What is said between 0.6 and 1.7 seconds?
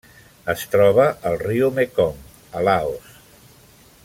troba al riu